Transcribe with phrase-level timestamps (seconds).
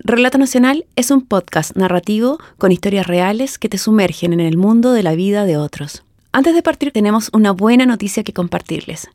[0.00, 4.92] Relato Nacional es un podcast narrativo con historias reales que te sumergen en el mundo
[4.92, 6.04] de la vida de otros.
[6.32, 9.08] Antes de partir tenemos una buena noticia que compartirles.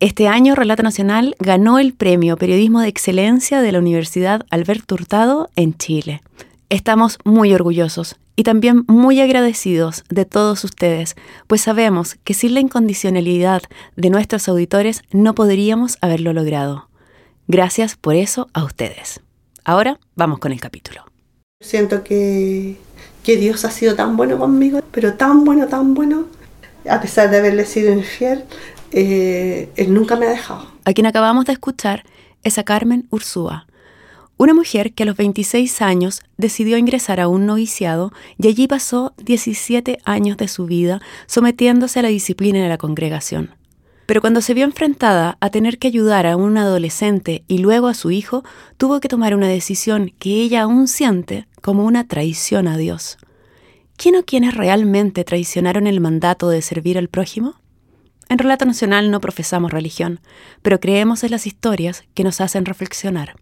[0.00, 5.50] Este año Relato Nacional ganó el premio Periodismo de Excelencia de la Universidad Alberto Hurtado
[5.54, 6.22] en Chile.
[6.70, 11.14] Estamos muy orgullosos y también muy agradecidos de todos ustedes,
[11.46, 13.62] pues sabemos que sin la incondicionalidad
[13.96, 16.88] de nuestros auditores no podríamos haberlo logrado.
[17.48, 19.20] Gracias por eso a ustedes.
[19.64, 21.04] Ahora vamos con el capítulo.
[21.60, 22.76] Siento que,
[23.22, 26.26] que Dios ha sido tan bueno conmigo, pero tan bueno, tan bueno,
[26.88, 28.44] a pesar de haberle sido infiel,
[28.90, 30.66] eh, Él nunca me ha dejado.
[30.84, 32.04] A quien acabamos de escuchar
[32.42, 33.66] es a Carmen Ursúa,
[34.36, 39.14] una mujer que a los 26 años decidió ingresar a un noviciado y allí pasó
[39.18, 43.54] 17 años de su vida sometiéndose a la disciplina de la congregación.
[44.12, 47.94] Pero cuando se vio enfrentada a tener que ayudar a un adolescente y luego a
[47.94, 48.44] su hijo,
[48.76, 53.16] tuvo que tomar una decisión que ella aún siente como una traición a Dios.
[53.96, 57.54] ¿Quién o quiénes realmente traicionaron el mandato de servir al prójimo?
[58.28, 60.20] En Relato Nacional no profesamos religión,
[60.60, 63.36] pero creemos en las historias que nos hacen reflexionar.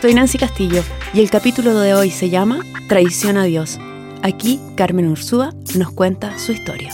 [0.00, 0.82] Soy Nancy Castillo
[1.12, 3.78] y el capítulo de hoy se llama Traición a Dios.
[4.22, 6.92] Aquí Carmen Ursúa nos cuenta su historia.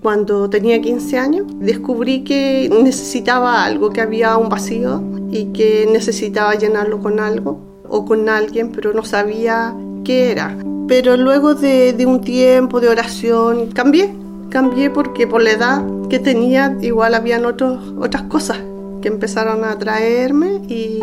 [0.00, 6.54] Cuando tenía 15 años descubrí que necesitaba algo, que había un vacío y que necesitaba
[6.54, 10.56] llenarlo con algo o con alguien, pero no sabía qué era.
[10.88, 14.10] Pero luego de, un tiempo de oración cambié,
[14.48, 18.58] cambié porque por la edad que tenía igual habían otros, otras cosas
[19.02, 21.00] que empezaron a atraerme y,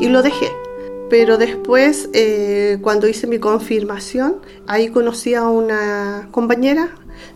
[0.00, 0.48] y lo dejé
[1.12, 6.88] pero después, eh, cuando hice mi confirmación, ahí conocí a una compañera,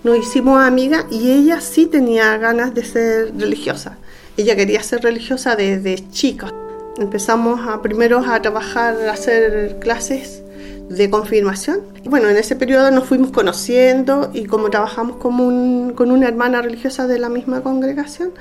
[0.03, 3.99] nos hicimos amigas y ella sí tenía ganas de ser religiosa.
[4.39, 6.55] Ella quería ser religiosa desde chica.
[6.97, 10.43] Empezamos a, primero a trabajar, a hacer clases
[10.89, 11.83] de confirmación.
[12.07, 17.07] bueno, en ese periodo nos fuimos conociendo y como trabajamos con, con una hermana religiosa
[17.07, 18.33] de la misma congregación,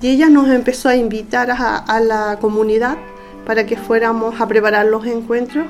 [0.00, 2.96] y ella nos empezó a invitar a, a la comunidad
[3.46, 5.66] para que fuéramos a preparar los encuentros.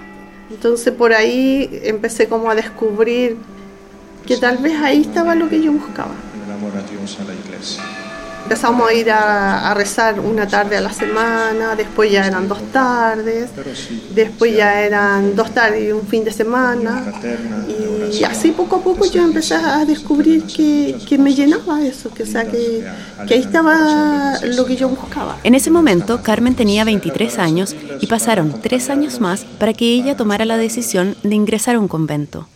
[0.50, 3.36] Entonces por ahí empecé como a descubrir
[4.26, 6.12] que tal vez ahí estaba lo que yo buscaba.
[8.50, 13.48] Empezamos a ir a, rezar una tarde a la semana, después ya eran dos tardes,
[14.12, 17.12] después ya eran dos tardes y un fin de semana.
[18.12, 22.26] Y así poco a poco yo empecé a descubrir que, que me llenaba eso, que,
[22.26, 22.84] sea, que,
[23.28, 25.38] que ahí estaba lo que yo buscaba.
[25.44, 30.16] En ese momento, Carmen tenía 23 años y pasaron tres años más para que ella
[30.16, 32.48] tomara la decisión de ingresar a un convento.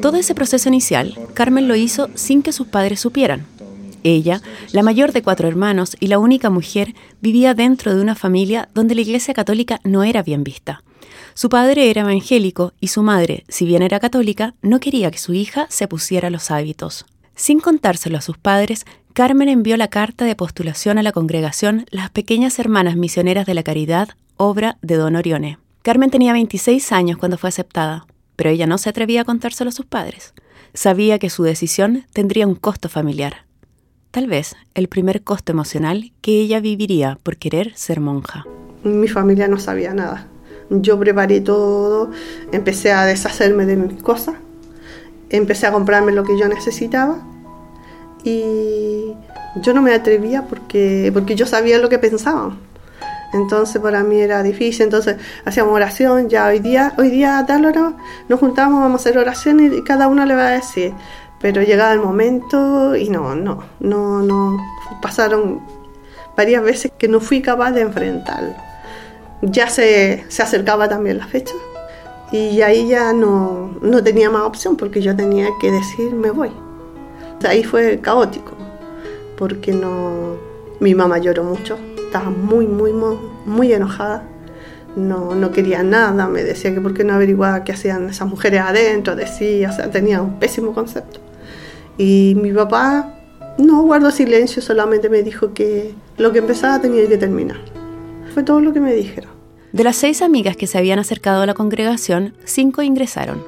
[0.00, 3.44] Todo ese proceso inicial, Carmen lo hizo sin que sus padres supieran.
[4.06, 4.40] Ella,
[4.70, 8.94] la mayor de cuatro hermanos y la única mujer, vivía dentro de una familia donde
[8.94, 10.84] la Iglesia Católica no era bien vista.
[11.34, 15.34] Su padre era evangélico y su madre, si bien era católica, no quería que su
[15.34, 17.04] hija se pusiera los hábitos.
[17.34, 22.10] Sin contárselo a sus padres, Carmen envió la carta de postulación a la congregación Las
[22.10, 25.58] Pequeñas Hermanas Misioneras de la Caridad, obra de Don Orione.
[25.82, 28.06] Carmen tenía 26 años cuando fue aceptada,
[28.36, 30.32] pero ella no se atrevía a contárselo a sus padres.
[30.74, 33.45] Sabía que su decisión tendría un costo familiar
[34.16, 38.46] tal vez el primer costo emocional que ella viviría por querer ser monja.
[38.82, 40.26] Mi familia no sabía nada.
[40.70, 42.10] Yo preparé todo,
[42.50, 44.36] empecé a deshacerme de mis cosas,
[45.28, 47.18] empecé a comprarme lo que yo necesitaba
[48.24, 49.12] y
[49.56, 52.58] yo no me atrevía porque, porque yo sabía lo que pensaban.
[53.34, 57.66] Entonces para mí era difícil, entonces hacíamos oración, ya hoy día, hoy día a tal
[57.66, 57.92] hora
[58.30, 60.94] nos juntamos, vamos a hacer oración y cada uno le va a decir,
[61.40, 64.56] pero llegaba el momento y no, no, no, no.
[65.02, 65.60] Pasaron
[66.36, 68.54] varias veces que no fui capaz de enfrentarlo.
[69.42, 71.54] Ya se, se acercaba también la fecha
[72.32, 76.50] y ahí ya no, no tenía más opción porque yo tenía que decir me voy.
[77.46, 78.52] ahí fue caótico
[79.36, 80.36] porque no,
[80.80, 82.92] mi mamá lloró mucho, estaba muy, muy,
[83.44, 84.22] muy, enojada.
[84.96, 88.62] No, no quería nada, me decía que por qué no averiguaba qué hacían esas mujeres
[88.62, 91.20] adentro, decía, o sea, tenía un pésimo concepto.
[91.98, 93.14] Y mi papá
[93.58, 97.58] no guardó silencio, solamente me dijo que lo que empezaba tenía que terminar.
[98.34, 99.30] Fue todo lo que me dijeron.
[99.72, 103.44] De las seis amigas que se habían acercado a la congregación, cinco ingresaron.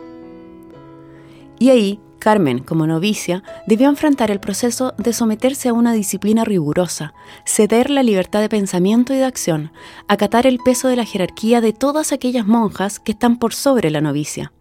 [1.59, 7.15] Y ahí, Carmen, como novicia, debió enfrentar el proceso de someterse a una disciplina rigurosa,
[7.47, 9.73] ceder la libertad de pensamiento y de acción,
[10.07, 14.01] acatar el peso de la jerarquía de todas aquellas monjas que están por sobre la
[14.01, 14.53] novicia.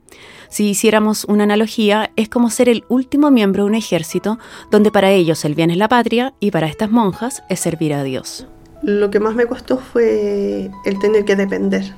[0.49, 4.39] Si hiciéramos una analogía, es como ser el último miembro de un ejército
[4.71, 8.03] donde para ellos el bien es la patria y para estas monjas es servir a
[8.03, 8.47] Dios.
[8.83, 11.93] lo que más me costó fue el tener que depender,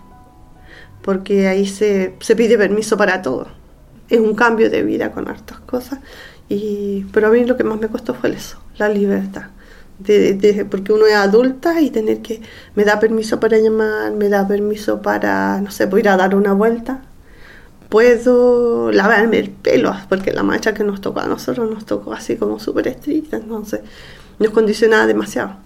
[1.02, 3.48] porque ahí se, pide permiso para todo.
[4.10, 6.00] Es un cambio de vida con hartas cosas,
[6.48, 9.48] y, pero a mí lo que más me costó fue eso, la libertad.
[10.00, 12.42] De, porque uno es adulta y tener que,
[12.74, 16.54] me da permiso para llamar, me da permiso para, no sé, ir a dar una
[16.54, 17.02] vuelta,
[17.90, 22.36] puedo lavarme el pelo, porque la mancha que nos tocó a nosotros nos tocó así
[22.36, 23.82] como súper estricta, entonces
[24.38, 25.58] nos condicionaba demasiado.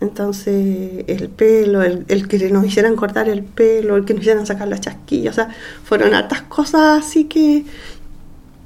[0.00, 4.66] Entonces, el pelo, el, que nos hicieran cortar el pelo, el que nos hicieran sacar
[4.66, 5.54] las chasquillas, o sea,
[5.84, 7.64] fueron hartas cosas así que,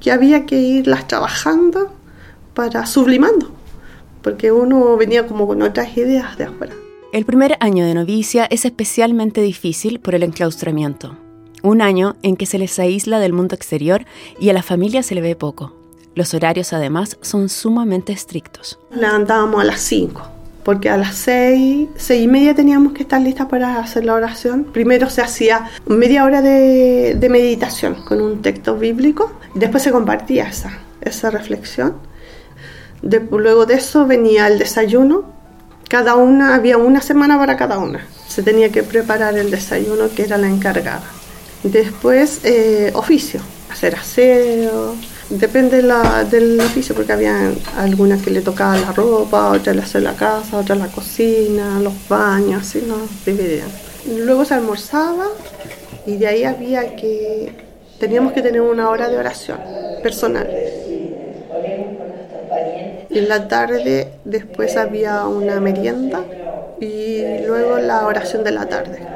[0.01, 1.93] que había que irlas trabajando
[2.55, 3.51] para sublimando,
[4.23, 6.73] porque uno venía como con otras ideas de afuera.
[7.13, 11.26] El primer año de novicia es especialmente difícil por el enclaustramiento.
[11.67, 14.05] Un año en que se les aísla del mundo exterior
[14.39, 15.75] y a la familia se le ve poco.
[16.15, 18.79] Los horarios además son sumamente estrictos.
[18.93, 20.23] Levantábamos a las 5
[20.63, 24.63] porque a las seis, seis y media teníamos que estar listas para hacer la oración.
[24.63, 30.49] Primero se hacía media hora de, meditación con un texto bíblico y después se compartía
[30.49, 30.71] esa,
[31.01, 31.95] esa reflexión.
[33.03, 35.25] luego de eso venía el desayuno.
[35.89, 38.07] Cada una, había una semana para cada una.
[38.29, 41.03] Se tenía que preparar el desayuno que era la encargada.
[41.73, 43.41] Después eh, oficio,
[43.71, 44.97] hacer aseo,
[45.29, 50.13] Depende del oficio, porque había algunas que le tocaba la ropa, otras le hacía la
[50.13, 53.67] casa, otras la cocina, los baños, así nos dividían.
[54.25, 55.27] Luego se almorzaba
[56.07, 57.53] y de ahí había que,
[57.99, 59.59] teníamos que tener una hora de oración
[60.01, 60.49] personal.
[63.11, 66.25] En la tarde después había una merienda
[66.81, 69.16] y luego la oración de la tarde.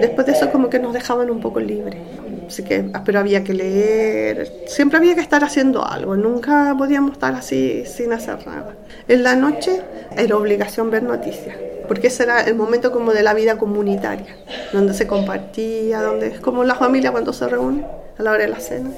[0.00, 2.00] Después de eso como que nos dejaban un poco libres.
[2.46, 7.12] Así que, ah, pero había que leer, siempre había que estar haciendo algo, nunca podíamos
[7.12, 8.74] estar así sin hacer nada.
[9.08, 9.82] En la noche
[10.16, 11.56] era obligación ver noticias,
[11.88, 14.36] porque ese era el momento como de la vida comunitaria,
[14.72, 17.84] donde se compartía, donde es como la familia cuando se reúne
[18.16, 18.90] a la hora de la cena.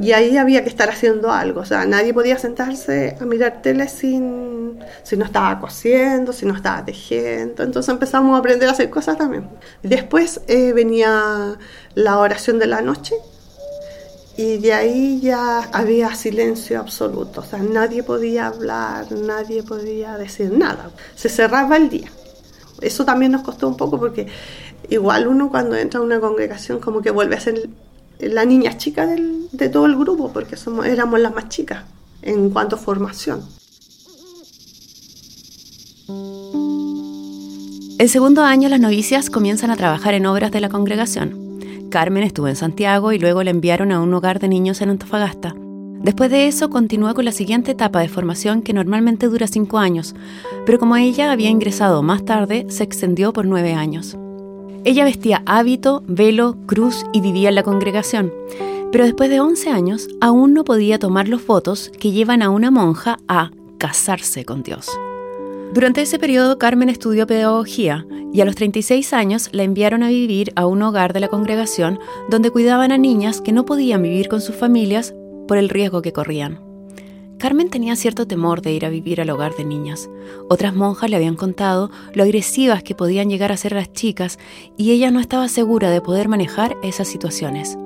[0.00, 3.88] Y ahí había que estar haciendo algo, o sea, nadie podía sentarse a mirar tele
[3.88, 7.64] sin, si no estaba cosiendo, si no estaba tejiendo.
[7.64, 9.48] Entonces empezamos a aprender a hacer cosas también.
[9.82, 11.58] Después eh, venía
[11.96, 13.16] la oración de la noche
[14.36, 20.52] y de ahí ya había silencio absoluto, o sea, nadie podía hablar, nadie podía decir
[20.52, 20.92] nada.
[21.16, 22.08] Se cerraba el día.
[22.80, 24.28] Eso también nos costó un poco porque
[24.88, 27.68] igual uno cuando entra a una congregación como que vuelve a ser
[28.20, 31.84] la niña chica de todo el grupo, porque somos, éramos las más chicas
[32.22, 33.42] en cuanto a formación.
[37.98, 41.88] El segundo año las novicias comienzan a trabajar en obras de la congregación.
[41.90, 45.54] Carmen estuvo en Santiago y luego la enviaron a un hogar de niños en Antofagasta.
[46.00, 50.14] Después de eso continuó con la siguiente etapa de formación que normalmente dura cinco años,
[50.64, 54.16] pero como ella había ingresado más tarde, se extendió por nueve años.
[54.88, 58.32] Ella vestía hábito, velo, cruz y vivía en la congregación,
[58.90, 62.70] pero después de 11 años aún no podía tomar los votos que llevan a una
[62.70, 64.88] monja a casarse con Dios.
[65.74, 70.54] Durante ese periodo Carmen estudió pedagogía y a los 36 años la enviaron a vivir
[70.56, 71.98] a un hogar de la congregación
[72.30, 75.14] donde cuidaban a niñas que no podían vivir con sus familias
[75.46, 76.67] por el riesgo que corrían.
[77.38, 80.10] Carmen tenía cierto temor de ir a vivir al hogar de niñas.
[80.48, 84.40] Otras monjas le habían contado lo agresivas que podían llegar a ser las chicas
[84.76, 87.78] y ella no estaba segura de poder manejar esas situaciones.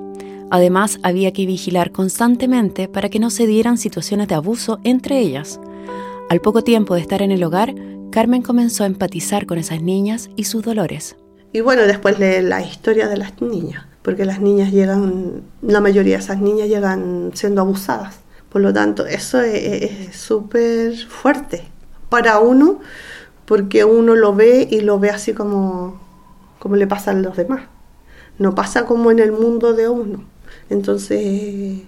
[0.49, 5.59] Además, había que vigilar constantemente para que no se dieran situaciones de abuso entre ellas.
[6.31, 7.75] Al poco tiempo de estar en el hogar,
[8.09, 11.15] Carmen comenzó a empatizar con esas niñas y sus dolores.
[11.51, 16.17] Y bueno, después de la historia de las niñas, porque las niñas llegan, la mayoría
[16.17, 18.22] de esas niñas llegan siendo abusadas
[18.53, 21.63] por lo tanto, eso es súper fuerte
[22.09, 22.79] para uno
[23.45, 25.99] porque uno lo ve y lo ve así como,
[26.59, 27.63] como le pasa a los demás.
[28.37, 30.23] No pasa como en el mundo de uno.
[30.69, 31.81] Entonces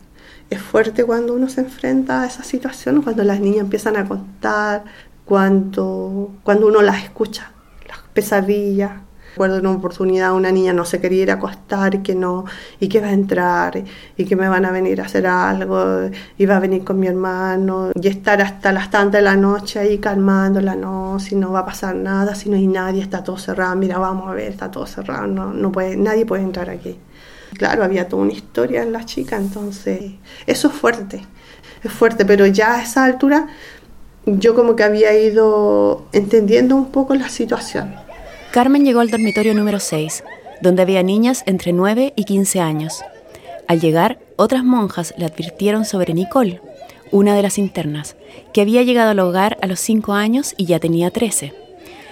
[0.49, 4.85] es fuerte cuando uno se enfrenta a esas situaciones, cuando las niñas empiezan a contar,
[5.23, 7.51] cuando uno las escucha,
[7.87, 8.91] las pesadillas,
[9.35, 12.45] Recuerdo en una oportunidad una niña no se quería ir a acostar y que no,
[12.79, 13.83] y que va a entrar
[14.15, 17.07] y que me van a venir a hacer algo, y va a venir con mi
[17.07, 21.59] hermano y estar hasta las tantas de la noche ahí calmándola, no, si no va
[21.59, 24.71] a pasar nada, si no hay nadie, está todo cerrado, mira, vamos a ver, está
[24.71, 26.97] todo cerrado, no, no puede, nadie puede entrar aquí.
[27.57, 30.13] Claro, había toda una historia en la chica, entonces
[30.47, 31.25] eso es fuerte,
[31.83, 33.47] es fuerte, pero ya a esa altura
[34.25, 38.04] yo como que había ido entendiendo un poco la situación
[38.55, 40.23] Carmen llegó al dormitorio número 6,
[40.61, 43.01] donde había niñas entre 9 y 15 años.
[43.67, 46.61] Al llegar, otras monjas le advirtieron sobre Nicole,
[47.11, 48.15] una de las internas,
[48.53, 51.51] que había llegado al hogar a los 5 años y ya tenía 13.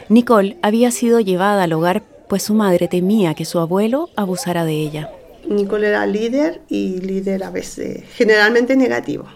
[0.10, 4.74] Nicole había sido llevada al hogar pues su madre temía que su abuelo abusara de
[4.74, 5.12] ella.
[5.48, 9.30] Nicole era líder y líder a veces generalmente negativo.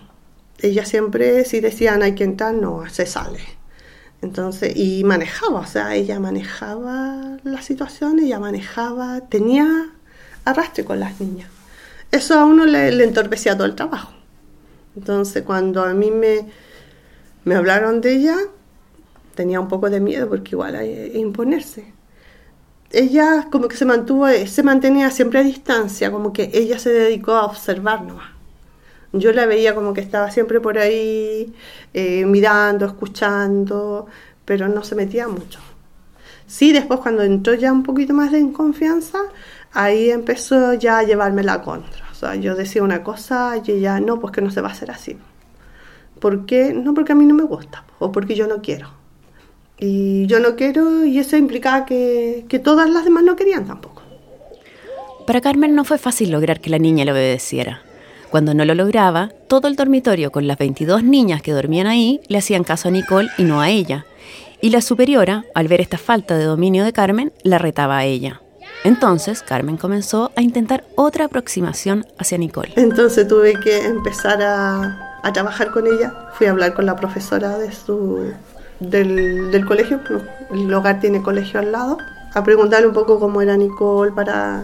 [0.59, 3.56] Ella siempre, si decían hay que entrar, no, se sale.
[4.21, 9.91] Entonces, y manejaba, o sea, ella manejaba la situación, ella manejaba, tenía
[10.43, 11.49] arrastre con las niñas.
[12.11, 14.13] Eso a uno le, entorpecía todo el trabajo.
[14.95, 16.47] Entonces, cuando a mí me,
[17.45, 18.35] me hablaron de ella,
[19.35, 21.93] tenía un poco de miedo porque igual hay imponerse.
[22.89, 27.33] Ella como que se mantuvo, se mantenía siempre a distancia, como que ella se dedicó
[27.33, 28.36] a observarnos.
[29.13, 31.53] Yo la veía como que estaba siempre por ahí
[31.93, 34.07] eh, mirando, escuchando,
[34.45, 35.59] pero no se metía mucho.
[36.45, 39.19] Sí, después cuando entró ya un poquito más de confianza,
[39.73, 42.05] ahí empezó ya a llevarme la contra.
[42.11, 44.71] O sea, yo decía una cosa y ella, no, pues que no se va a
[44.71, 45.17] hacer así.
[46.19, 46.73] ¿Por qué?
[46.73, 48.89] No porque a mí no me gusta o porque yo no quiero.
[49.77, 54.01] Y yo no quiero y eso implicaba que, que todas las demás no querían tampoco.
[55.27, 57.81] Para Carmen no fue fácil lograr que la niña le obedeciera.
[58.29, 62.37] Cuando no lo lograba, todo el dormitorio con las 22 niñas que dormían ahí le
[62.37, 64.05] hacían caso a Nicole y no a ella.
[64.61, 68.41] Y la superiora, al ver esta falta de dominio de Carmen, la retaba a ella.
[68.83, 72.73] Entonces, Carmen comenzó a intentar otra aproximación hacia Nicole.
[72.75, 76.13] Entonces tuve que empezar a, trabajar con ella.
[76.33, 78.31] Fui a hablar con la profesora de su,
[78.79, 79.99] del, del colegio,
[80.51, 81.97] el hogar tiene colegio al lado,
[82.33, 84.63] a preguntarle un poco cómo era Nicole para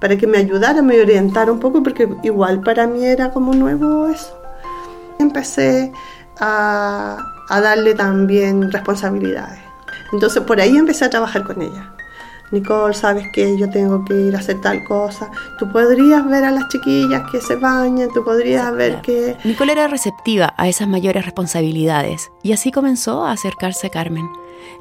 [0.00, 4.08] para que me ayudara, me orientara un poco, porque igual para mí era como nuevo
[4.08, 4.36] eso.
[5.18, 5.92] Empecé
[6.40, 9.60] a, a darle también responsabilidades.
[10.12, 11.92] Entonces por ahí empecé a trabajar con ella.
[12.50, 15.30] Nicole, sabes que yo tengo que ir a hacer tal cosa.
[15.58, 19.36] Tú podrías ver a las chiquillas que se bañan, tú podrías ver que...
[19.44, 24.28] Nicole era receptiva a esas mayores responsabilidades y así comenzó a acercarse a Carmen.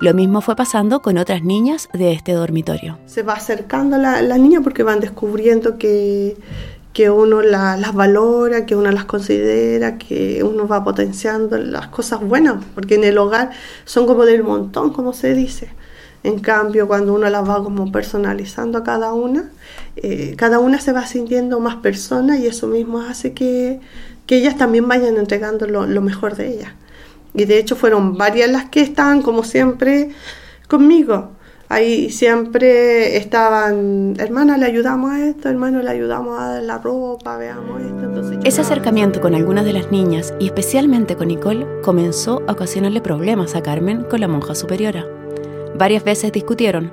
[0.02, 2.98] Lo mismo fue pasando con otras niñas de este dormitorio.
[3.06, 6.38] Se va acercando la, la niña porque van descubriendo que,
[6.94, 12.22] que uno la, las valora, que uno las considera, que uno va potenciando las cosas
[12.22, 13.52] buenas, porque en el hogar
[13.86, 15.70] son como del montón, como se dice.
[16.24, 19.52] En cambio, cuando uno las va como personalizando a cada una,
[19.96, 23.80] eh, cada una se va sintiendo más persona y eso mismo hace que,
[24.26, 26.74] que ellas también vayan entregando lo, lo mejor de ellas.
[27.34, 30.10] Y de hecho fueron varias las que estaban, como siempre,
[30.68, 31.32] conmigo.
[31.70, 37.80] Ahí siempre estaban, hermana, le ayudamos a esto, hermano, le ayudamos a la ropa, veamos
[37.82, 38.06] esto.
[38.06, 43.02] Entonces, Ese acercamiento con algunas de las niñas, y especialmente con Nicole, comenzó a ocasionarle
[43.02, 45.19] problemas a Carmen con la monja superiora.
[45.76, 46.92] Varias veces discutieron,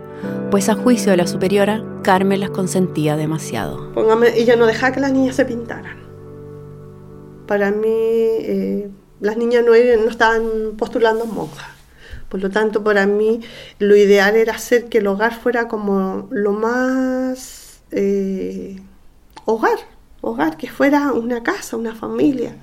[0.50, 3.92] pues a juicio de la superiora, Carmen las consentía demasiado.
[3.92, 5.98] Póngame, ella no dejaba que las niñas se pintaran.
[7.46, 8.88] Para mí, eh,
[9.20, 11.76] las niñas no, no estaban postulando monjas.
[12.28, 13.40] Por lo tanto, para mí
[13.78, 18.80] lo ideal era hacer que el hogar fuera como lo más eh,
[19.44, 19.78] hogar,
[20.20, 22.56] hogar, que fuera una casa, una familia,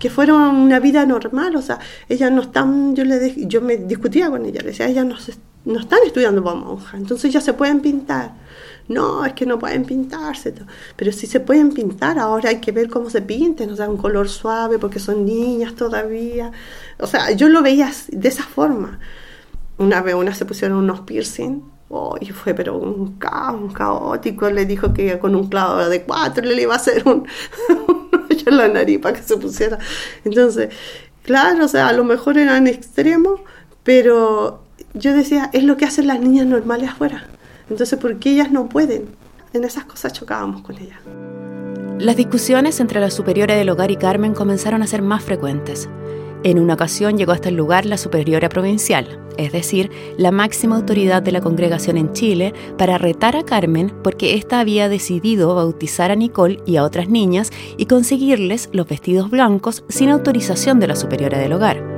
[0.00, 1.56] que fuera una vida normal.
[1.56, 1.78] O sea,
[2.08, 5.34] ellas no están, yo, le yo me discutía con ella, le decía, ellas no, se,
[5.64, 8.32] no están estudiando para monjas, entonces ya se pueden pintar
[8.88, 10.54] no, es que no pueden pintarse,
[10.96, 13.96] pero si se pueden pintar, ahora hay que ver cómo se pinten, o sea, un
[13.96, 16.50] color suave porque son niñas todavía.
[16.98, 18.98] O sea, yo lo veía de esa forma.
[19.78, 24.50] Una vez una se pusieron unos piercing, oh, y fue pero un caos, un caótico,
[24.50, 27.26] le dijo que con un clavo de cuatro le iba a hacer un,
[28.30, 29.78] hoyo en la nariz para que se pusiera.
[30.24, 30.70] Entonces,
[31.22, 33.40] claro, o sea, a lo mejor eran extremos,
[33.84, 34.61] pero
[34.94, 37.26] yo decía, es lo que hacen las niñas normales afuera.
[37.70, 39.06] Entonces, ¿por qué ellas no pueden?
[39.52, 40.98] En esas cosas chocábamos con ellas.
[41.98, 45.88] Las discusiones entre la superiora del hogar y Carmen comenzaron a ser más frecuentes.
[46.44, 51.22] En una ocasión llegó hasta el lugar la superiora provincial, es decir, la máxima autoridad
[51.22, 56.16] de la congregación en Chile, para retar a Carmen porque ésta había decidido bautizar a
[56.16, 61.38] Nicole y a otras niñas y conseguirles los vestidos blancos sin autorización de la superiora
[61.38, 61.91] del hogar.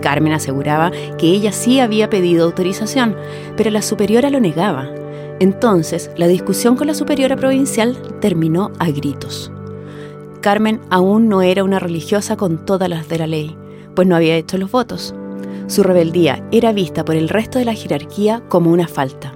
[0.00, 3.16] Carmen aseguraba que ella sí había pedido autorización,
[3.56, 4.90] pero la superiora lo negaba.
[5.40, 9.50] Entonces, la discusión con la superiora provincial terminó a gritos.
[10.40, 13.56] Carmen aún no era una religiosa con todas las de la ley,
[13.94, 15.14] pues no había hecho los votos.
[15.66, 19.34] Su rebeldía era vista por el resto de la jerarquía como una falta.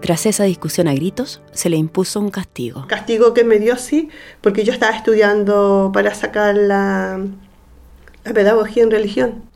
[0.00, 2.86] Tras esa discusión a gritos, se le impuso un castigo.
[2.86, 4.08] Castigo que me dio sí,
[4.40, 7.20] porque yo estaba estudiando para sacar la,
[8.24, 9.55] la pedagogía en religión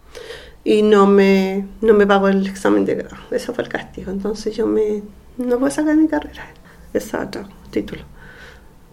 [0.64, 3.16] y no me, no me pagó el examen de grado.
[3.30, 4.10] Eso fue el castigo.
[4.10, 5.02] Entonces yo me,
[5.38, 6.46] no puedo sacar mi carrera,
[6.92, 8.02] ese otro título.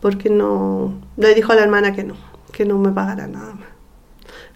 [0.01, 2.15] Porque no, le dijo a la hermana que no,
[2.51, 3.67] que no me pagara nada más.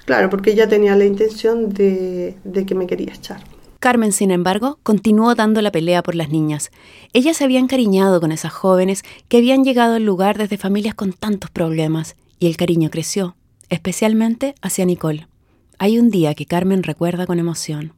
[0.06, 3.42] Claro, porque ella tenía la intención de, de que me quería echar.
[3.80, 6.70] Carmen, sin embargo, continuó dando la pelea por las niñas.
[7.14, 11.14] Ella se había encariñado con esas jóvenes que habían llegado al lugar desde familias con
[11.14, 13.36] tantos problemas, y el cariño creció,
[13.70, 15.28] especialmente hacia Nicole.
[15.84, 17.96] Hay un día que Carmen recuerda con emoción.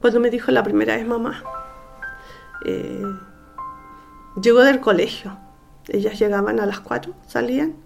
[0.00, 1.44] Cuando me dijo la primera vez mamá,
[2.64, 3.04] eh,
[4.42, 5.38] llegó del colegio.
[5.86, 7.76] Ellas llegaban a las cuatro, salían,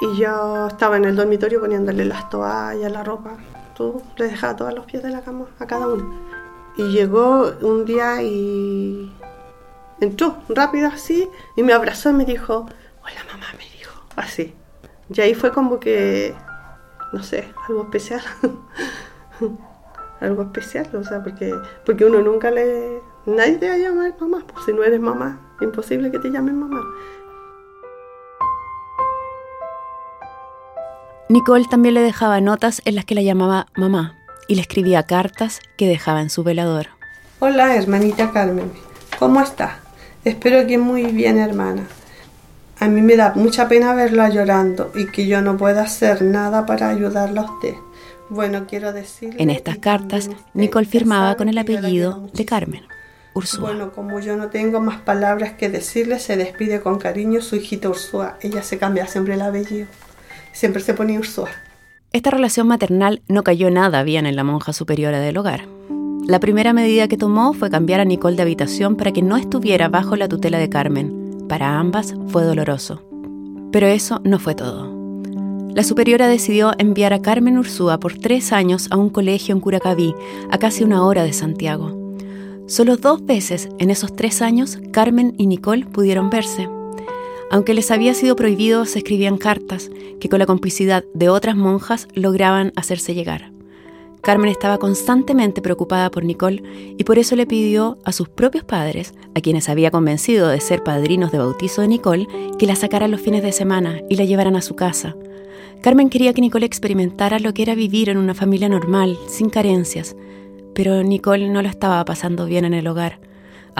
[0.00, 3.36] y yo estaba en el dormitorio poniéndole las toallas, la ropa
[4.16, 6.12] le dejaba todos los pies de la cama a cada uno.
[6.78, 9.14] Y llegó un día y
[10.00, 12.66] entró rápido así y me abrazó y me dijo,
[13.04, 14.52] hola mamá, me dijo, así.
[15.14, 16.34] Y ahí fue como que,
[17.12, 18.22] no sé, algo especial.
[20.20, 21.52] algo especial, o sea, porque,
[21.84, 23.00] porque uno nunca le...
[23.26, 26.58] Nadie te va a llamar mamá, pues si no eres mamá, imposible que te llamen
[26.58, 26.82] mamá.
[31.28, 34.16] Nicole también le dejaba notas en las que la llamaba mamá
[34.48, 36.88] y le escribía cartas que dejaba en su velador.
[37.38, 38.72] Hola, hermanita Carmen.
[39.18, 39.78] ¿Cómo está?
[40.24, 41.86] Espero que muy bien, hermana.
[42.80, 46.66] A mí me da mucha pena verla llorando y que yo no pueda hacer nada
[46.66, 47.74] para ayudarla a usted.
[48.28, 49.34] Bueno, quiero decir.
[49.38, 52.84] En estas cartas, Nicole firmaba con el apellido de Carmen,
[53.34, 53.68] Ursula.
[53.68, 57.88] Bueno, como yo no tengo más palabras que decirle, se despide con cariño su hijita
[57.88, 58.38] Ursula.
[58.40, 59.86] Ella se cambia siempre el apellido
[60.52, 61.50] siempre se ponía Ursula.
[62.12, 65.66] Esta relación maternal no cayó nada bien en la monja superiora del hogar.
[66.26, 69.88] La primera medida que tomó fue cambiar a Nicole de habitación para que no estuviera
[69.88, 71.19] bajo la tutela de Carmen.
[71.50, 73.02] Para ambas fue doloroso.
[73.72, 74.88] Pero eso no fue todo.
[75.74, 80.14] La superiora decidió enviar a Carmen Ursúa por tres años a un colegio en Curacaví,
[80.52, 82.14] a casi una hora de Santiago.
[82.68, 86.68] Solo dos veces en esos tres años Carmen y Nicole pudieron verse.
[87.50, 89.90] Aunque les había sido prohibido, se escribían cartas
[90.20, 93.50] que con la complicidad de otras monjas lograban hacerse llegar.
[94.22, 96.62] Carmen estaba constantemente preocupada por Nicole
[96.98, 100.82] y por eso le pidió a sus propios padres, a quienes había convencido de ser
[100.82, 102.28] padrinos de bautizo de Nicole,
[102.58, 105.16] que la sacaran los fines de semana y la llevaran a su casa.
[105.82, 110.14] Carmen quería que Nicole experimentara lo que era vivir en una familia normal, sin carencias,
[110.74, 113.20] pero Nicole no lo estaba pasando bien en el hogar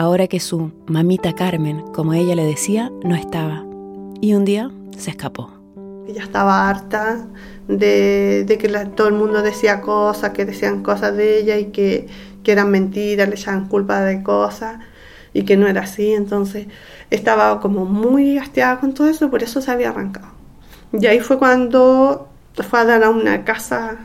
[0.01, 3.65] ahora que su mamita Carmen, como ella le decía, no estaba.
[4.21, 5.51] Y un día se escapó.
[6.07, 7.29] Ella estaba harta
[7.79, 12.09] de, que todo el mundo decía cosas, que decían cosas de ella y que,
[12.45, 14.81] eran mentiras, le echaban culpa de cosas
[15.33, 16.13] y que no era así.
[16.13, 16.67] Entonces
[17.11, 20.27] estaba como muy hastiada con todo eso, por eso se había arrancado.
[20.93, 22.29] Y ahí fue cuando
[22.69, 23.99] fue a dar a una casa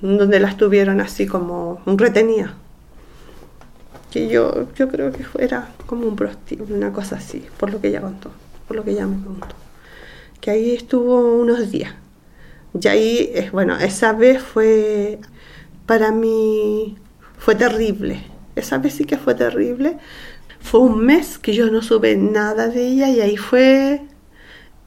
[0.00, 2.54] donde la estuvieron así como retenida
[4.14, 7.88] que yo, yo creo que era como un prostíbulo, una cosa así, por lo que
[7.88, 8.30] ella contó,
[8.68, 9.56] por lo que ella me contó.
[10.40, 11.94] Que ahí estuvo unos días.
[12.80, 15.20] Y ahí, bueno, esa vez fue,
[15.86, 16.96] para mí,
[17.38, 18.24] fue terrible.
[18.56, 19.98] Esa vez sí que fue terrible.
[20.60, 24.02] Fue un mes que yo no supe nada de ella y ahí fue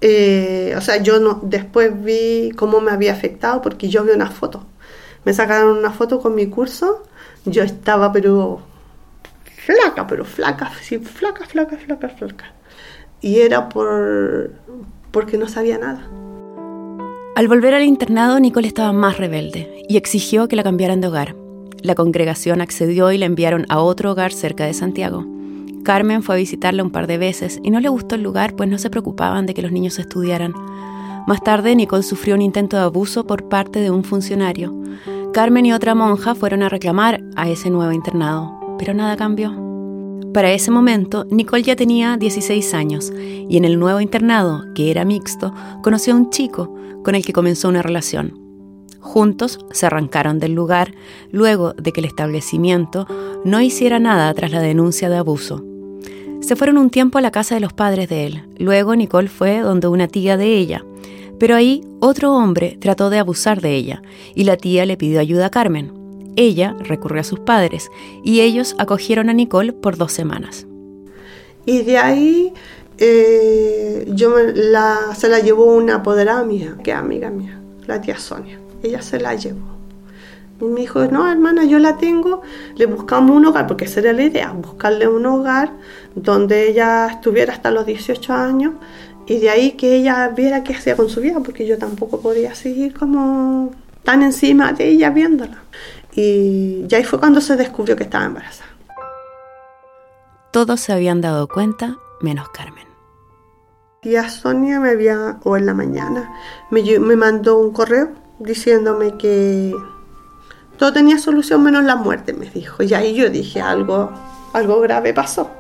[0.01, 4.29] eh, o sea, yo no, después vi cómo me había afectado porque yo vi una
[4.29, 4.65] foto.
[5.25, 7.03] Me sacaron una foto con mi curso.
[7.45, 8.61] Yo estaba, pero
[9.65, 12.53] flaca, pero flaca, sí, flaca, flaca, flaca, flaca.
[13.21, 14.51] Y era por
[15.11, 16.07] porque no sabía nada.
[17.37, 21.35] Al volver al internado, Nicole estaba más rebelde y exigió que la cambiaran de hogar.
[21.83, 25.23] La congregación accedió y la enviaron a otro hogar cerca de Santiago.
[25.83, 28.67] Carmen fue a visitarla un par de veces y no le gustó el lugar pues
[28.67, 30.55] no se preocupaban de que los niños estudiaran.
[31.27, 34.75] Más tarde, Nicole sufrió un intento de abuso por parte de un funcionario.
[35.31, 39.66] Carmen y otra monja fueron a reclamar a ese nuevo internado pero nada cambió.
[40.33, 45.05] Para ese momento, Nicole ya tenía 16 años y en el nuevo internado, que era
[45.05, 48.39] mixto, conoció a un chico con el que comenzó una relación.
[48.99, 50.93] Juntos se arrancaron del lugar
[51.31, 53.07] luego de que el establecimiento
[53.45, 55.63] no hiciera nada tras la denuncia de abuso.
[56.41, 58.43] Se fueron un tiempo a la casa de los padres de él.
[58.57, 60.83] Luego Nicole fue donde una tía de ella.
[61.39, 64.01] Pero ahí otro hombre trató de abusar de ella
[64.35, 65.96] y la tía le pidió ayuda a Carmen.
[66.37, 67.89] Ella recurrió a sus padres
[68.23, 70.65] y ellos acogieron a Nicole por dos semanas.
[71.65, 72.53] Y de ahí
[72.97, 74.35] eh, yo
[75.15, 78.59] se la llevó una apoderada mía, que amiga mía, la tía Sonia.
[78.81, 79.77] Ella se la llevó.
[80.61, 82.41] Y me dijo, no, hermana, yo la tengo,
[82.75, 85.71] le buscamos un hogar, porque esa era la idea, buscarle un hogar
[86.15, 88.73] donde ella estuviera hasta los 18 años
[89.27, 92.55] y de ahí que ella viera qué hacía con su vida, porque yo tampoco podía
[92.55, 93.71] seguir como
[94.03, 95.63] tan encima de ella viéndola.
[96.19, 98.71] Y ahí fue cuando se descubrió que estaba embarazada.
[100.51, 102.87] Todos se habían dado cuenta, menos Carmen.
[104.01, 106.33] tía Sonia me había, o en la mañana,
[106.71, 109.75] me, me mandó un correo diciéndome que
[110.79, 112.81] todo tenía solución menos la muerte, me dijo.
[112.81, 114.09] Y ahí yo dije, algo,
[114.53, 115.51] algo grave pasó.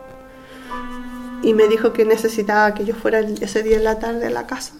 [1.43, 4.47] Y me dijo que necesitaba que yo fuera ese día en la tarde a la
[4.47, 4.73] casa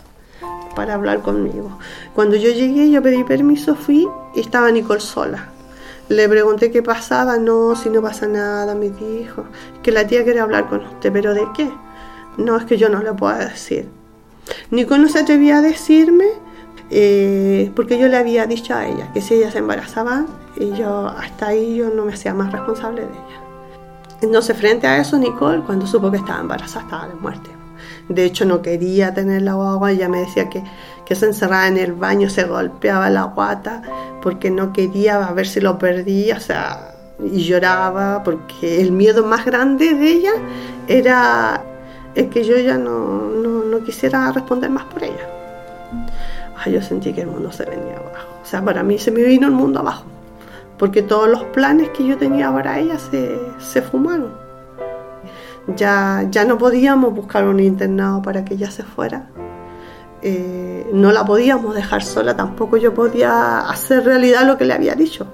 [0.75, 1.77] para hablar conmigo.
[2.15, 5.49] Cuando yo llegué, yo pedí permiso, fui y estaba Nicole sola.
[6.10, 9.43] Le pregunté qué pasaba, no, si no pasa nada, me dijo,
[9.84, 11.70] que la tía quiere hablar con usted, pero ¿de qué?
[12.38, 13.89] No, es que yo no le puedo decir.
[14.72, 16.26] Nicole no se atrevía a decirme
[16.89, 21.08] eh, porque yo le había dicho a ella que si ella se embarazaba, y yo
[21.08, 23.41] hasta ahí yo no me hacía más responsable de ella.
[24.22, 27.50] Entonces, frente a eso, Nicole, cuando supo que estaba embarazada, estaba de muerte.
[28.10, 30.63] De hecho, no quería tener la guagua, ella me decía que,
[31.08, 33.82] que se encerraba en el baño, se golpeaba la guata,
[34.22, 39.46] porque no quería ver si lo perdía, o sea, y lloraba, porque el miedo más
[39.46, 40.34] grande de ella
[40.88, 41.63] era
[42.13, 45.38] el que yo ya no, no, quisiera responder más por ella
[46.70, 48.28] yo sentí que el mundo se venía abajo.
[48.43, 50.04] O sea, para mí se me vino el mundo abajo,
[50.78, 54.32] porque todos los planes que yo tenía para ella se, se fumaron.
[55.76, 59.28] Ya, ya no podíamos buscar un internado para que ella se fuera.
[60.21, 64.95] Eh, no la podíamos dejar sola, tampoco yo podía hacer realidad lo que le había
[64.95, 65.27] dicho,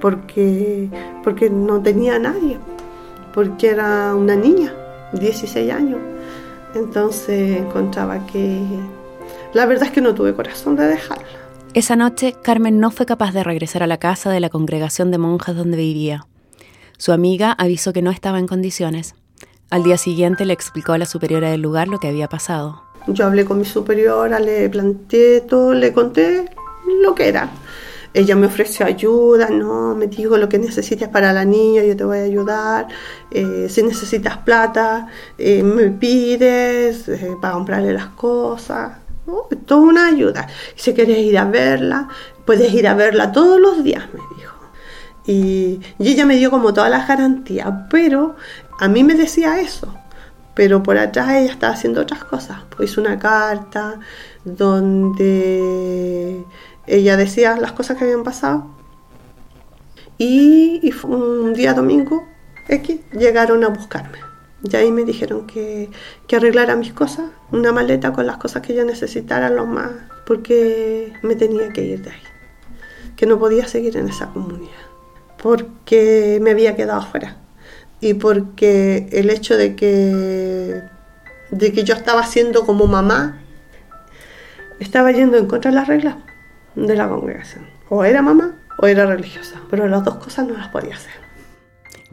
[0.00, 0.88] porque,
[1.22, 2.58] porque no tenía nadie,
[3.32, 4.74] porque era una niña,
[5.12, 6.00] 16 años.
[6.74, 8.60] Entonces encontraba que,
[9.54, 11.24] la verdad es que no tuve corazón de dejarla.
[11.74, 15.18] Esa noche, Carmen no fue capaz de regresar a la casa de la congregación de
[15.18, 16.26] monjas donde vivía.
[16.96, 19.14] Su amiga avisó que no estaba en condiciones.
[19.70, 22.87] Al día siguiente le explicó a la superiora del lugar lo que había pasado.
[23.08, 26.48] Yo hablé con mi superiora, le planteé todo, le conté
[27.02, 27.50] lo que era.
[28.14, 32.04] Ella me ofreció ayuda, no, me dijo lo que necesites para la niña, yo te
[32.04, 32.88] voy a ayudar.
[33.30, 38.98] Eh, si necesitas plata, eh, me pides eh, para comprarle las cosas.
[39.66, 40.46] Toda una ayuda.
[40.74, 42.08] Si quieres ir a verla,
[42.46, 44.54] puedes ir a verla todos los días, me dijo.
[45.26, 48.36] Y, ella me dio como todas las garantías, pero
[48.80, 49.94] a mí me decía eso.
[50.58, 52.62] Pero por atrás ella estaba haciendo otras cosas.
[52.76, 54.00] Pues hizo una carta
[54.44, 55.64] donde
[56.84, 58.66] ella decía las cosas que habían pasado.
[60.18, 62.26] Y, y un día domingo
[62.66, 64.18] X llegaron a buscarme.
[64.64, 65.90] Y ahí me dijeron que,
[66.26, 69.92] que arreglara mis cosas, una maleta con las cosas que yo necesitara, lo más,
[70.26, 72.22] porque me tenía que ir de ahí,
[73.14, 74.72] que no podía seguir en esa comunidad,
[75.40, 77.36] porque me había quedado afuera
[78.00, 80.82] y porque el hecho de que,
[81.50, 83.40] de que yo estaba siendo como mamá,
[84.78, 86.16] estaba yendo en contra de las reglas
[86.74, 87.66] de la congregación.
[87.88, 91.12] O era mamá o era religiosa, pero las dos cosas no las podía hacer.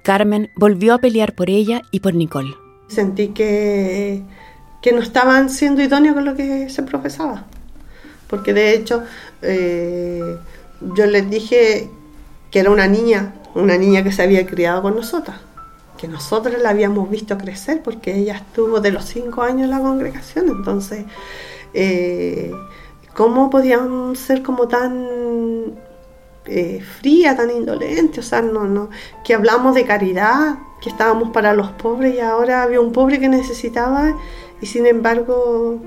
[0.01, 2.53] Carmen volvió a pelear por ella y por Nicole.
[2.87, 4.23] Sentí que,
[4.81, 7.45] que no estaban siendo idóneos con lo que se profesaba.
[8.27, 9.03] Porque de hecho
[9.41, 10.37] eh,
[10.95, 11.89] yo les dije
[12.51, 15.37] que era una niña, una niña que se había criado con nosotras,
[15.97, 19.79] que nosotros la habíamos visto crecer porque ella estuvo de los cinco años en la
[19.79, 20.49] congregación.
[20.49, 21.05] Entonces,
[21.73, 22.51] eh,
[23.13, 25.75] ¿cómo podían ser como tan
[26.47, 28.89] eh, fría, tan indolente, o sea, no, no,
[29.23, 33.27] que hablamos de caridad, que estábamos para los pobres y ahora había un pobre que
[33.27, 34.15] necesitaba
[34.61, 35.79] y sin embargo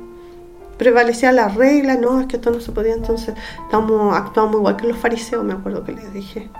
[0.77, 4.89] prevalecía la regla, no, es que esto no se podía, entonces estamos, actuamos igual que
[4.89, 6.51] los fariseos, me acuerdo que les dije,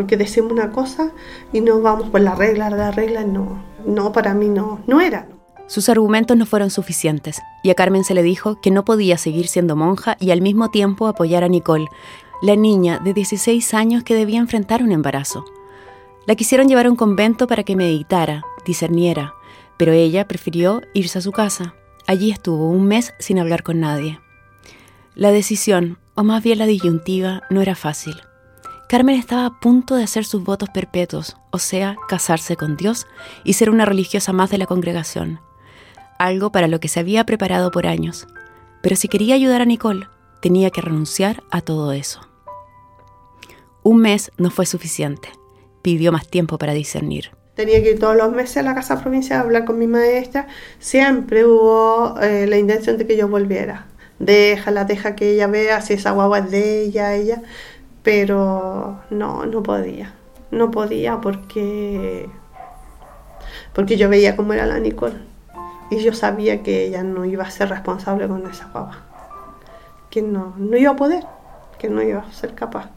[0.00, 1.12] porque decimos una cosa
[1.52, 5.28] y no vamos por la regla, la regla no, no, para mí no, no era.
[5.66, 9.46] Sus argumentos no fueron suficientes y a Carmen se le dijo que no podía seguir
[9.46, 11.86] siendo monja y al mismo tiempo apoyar a Nicole,
[12.40, 15.44] la niña de 16 años que debía enfrentar un embarazo.
[16.24, 19.34] La quisieron llevar a un convento para que meditara, discerniera,
[19.76, 21.74] pero ella prefirió irse a su casa.
[22.06, 24.18] Allí estuvo un mes sin hablar con nadie.
[25.14, 28.14] La decisión, o más bien la disyuntiva, no era fácil.
[28.90, 33.06] Carmen estaba a punto de hacer sus votos perpetuos, o sea, casarse con Dios
[33.44, 35.38] y ser una religiosa más de la congregación,
[36.18, 38.26] algo para lo que se había preparado por años.
[38.82, 40.08] Pero si quería ayudar a Nicole,
[40.42, 42.20] tenía que renunciar a todo eso.
[43.84, 45.28] Un mes no fue suficiente.
[45.82, 47.30] Pidió más tiempo para discernir.
[47.54, 50.48] Tenía que ir todos los meses a la casa provincial a hablar con mi maestra.
[50.80, 53.86] Siempre hubo eh, la intención de que yo volviera.
[54.18, 57.42] Déjala, deja que ella vea si esa guagua es de ella, ella.
[58.02, 60.14] Pero no, no podía.
[60.50, 62.28] No podía porque,
[63.72, 65.16] porque yo veía cómo era la Nicole.
[65.90, 68.98] Y yo sabía que ella no iba a ser responsable con esa guagua.
[70.08, 71.24] Que no, no iba a poder
[71.80, 72.90] que no iba a ser capaz.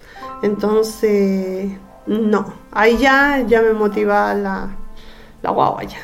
[0.44, 1.72] Entonces,
[2.06, 4.70] no, ahí ya, ya me motiva la,
[5.42, 5.98] la ya.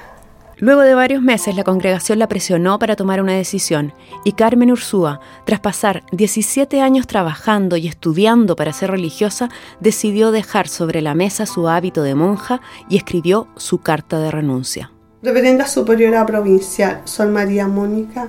[0.62, 3.94] Luego de varios meses, la congregación la presionó para tomar una decisión
[4.26, 9.48] y Carmen Ursúa, tras pasar 17 años trabajando y estudiando para ser religiosa,
[9.80, 14.92] decidió dejar sobre la mesa su hábito de monja y escribió su carta de renuncia.
[15.24, 18.28] Reverenda Superiora Provincial, Sol María Mónica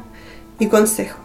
[0.60, 1.18] y Consejo.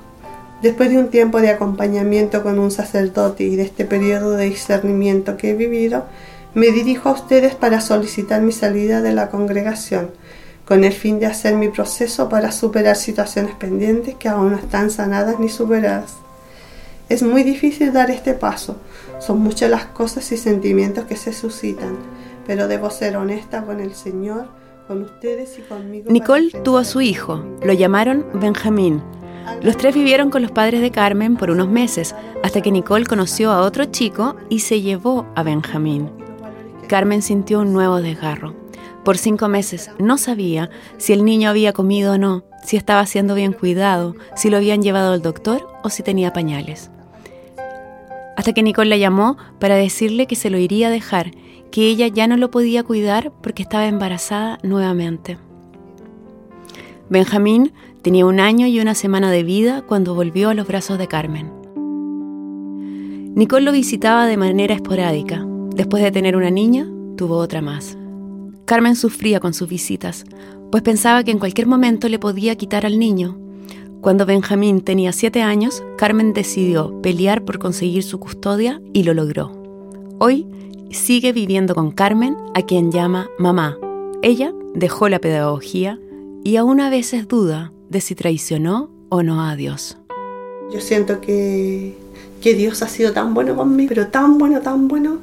[0.63, 5.37] Después de un tiempo de acompañamiento con un sacerdote y de este periodo de discernimiento
[5.37, 6.05] que he vivido,
[6.55, 10.09] me dirijo a ustedes para solicitar mi salida de la congregación
[10.65, 14.89] con el fin de hacer mi proceso para superar situaciones pendientes que aún no están
[14.89, 16.15] sanadas ni superadas.
[17.08, 18.78] Es muy difícil dar este paso,
[19.19, 21.97] son muchas las cosas y sentimientos que se suscitan,
[22.47, 24.47] pero debo ser honesta con el Señor,
[24.88, 26.12] con ustedes y conmigo.
[26.12, 29.04] Nicole tuvo a su hijo, lo llamaron Benjamín.
[29.62, 33.51] Los tres vivieron con los padres de Carmen por unos meses, hasta que Nicole conoció
[33.51, 36.10] a otro chico y se llevó a Benjamín.
[36.88, 38.64] Carmen sintió un nuevo desgarro.
[39.05, 43.35] Por cinco meses no sabía si el niño había comido o no, si estaba siendo
[43.35, 46.89] bien cuidado, si lo habían llevado al doctor o si tenía pañales.
[48.35, 51.31] Hasta que Nicole la llamó para decirle que se lo iría a dejar,
[51.71, 55.37] que ella ya no lo podía cuidar porque estaba embarazada nuevamente.
[57.07, 61.07] Benjamín tenía un año y una semana de vida cuando volvió a los brazos de
[61.07, 61.51] Carmen.
[63.35, 65.45] Nicole lo visitaba de manera esporádica.
[65.75, 66.87] Después de tener una niña,
[67.17, 67.99] tuvo otra más.
[68.65, 70.25] Carmen sufría con sus visitas,
[70.71, 73.38] pues pensaba que en cualquier momento le podía quitar al niño.
[74.01, 79.51] Cuando Benjamín tenía siete años, Carmen decidió pelear por conseguir su custodia y lo logró.
[80.19, 80.47] Hoy
[80.89, 83.78] sigue viviendo con Carmen, a quien llama mamá.
[84.23, 85.99] Ella dejó la pedagogía
[86.43, 89.97] y aún a veces duda de si traicionó o no a Dios.
[90.73, 91.95] Yo siento que,
[92.41, 95.19] que Dios ha sido tan bueno conmigo, pero tan bueno, tan bueno,